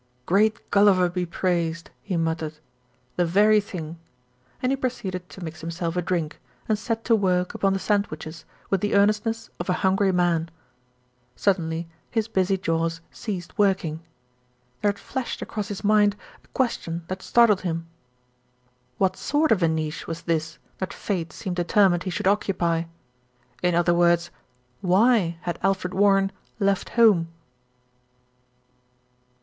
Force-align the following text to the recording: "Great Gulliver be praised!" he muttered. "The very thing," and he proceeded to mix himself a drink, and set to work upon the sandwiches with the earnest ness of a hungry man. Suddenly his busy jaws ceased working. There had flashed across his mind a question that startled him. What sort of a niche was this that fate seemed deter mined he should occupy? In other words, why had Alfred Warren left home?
"Great 0.25 0.71
Gulliver 0.71 1.09
be 1.09 1.27
praised!" 1.27 1.91
he 2.01 2.17
muttered. 2.17 2.57
"The 3.17 3.23
very 3.27 3.61
thing," 3.61 3.99
and 4.59 4.71
he 4.71 4.75
proceeded 4.75 5.29
to 5.29 5.43
mix 5.43 5.61
himself 5.61 5.95
a 5.95 6.01
drink, 6.01 6.39
and 6.67 6.79
set 6.79 7.03
to 7.05 7.15
work 7.15 7.53
upon 7.53 7.73
the 7.73 7.77
sandwiches 7.77 8.43
with 8.71 8.81
the 8.81 8.95
earnest 8.95 9.27
ness 9.27 9.51
of 9.59 9.69
a 9.69 9.73
hungry 9.85 10.11
man. 10.11 10.49
Suddenly 11.35 11.87
his 12.09 12.27
busy 12.27 12.57
jaws 12.57 13.01
ceased 13.11 13.55
working. 13.59 14.01
There 14.81 14.89
had 14.89 14.97
flashed 14.97 15.43
across 15.43 15.67
his 15.67 15.83
mind 15.83 16.15
a 16.43 16.47
question 16.47 17.05
that 17.07 17.21
startled 17.21 17.61
him. 17.61 17.87
What 18.97 19.15
sort 19.15 19.51
of 19.51 19.61
a 19.61 19.67
niche 19.67 20.07
was 20.07 20.23
this 20.23 20.57
that 20.79 20.93
fate 20.93 21.31
seemed 21.31 21.57
deter 21.57 21.87
mined 21.89 22.03
he 22.05 22.09
should 22.09 22.25
occupy? 22.25 22.85
In 23.61 23.75
other 23.75 23.93
words, 23.93 24.31
why 24.81 25.37
had 25.41 25.59
Alfred 25.61 25.93
Warren 25.93 26.31
left 26.59 26.89
home? 26.97 27.27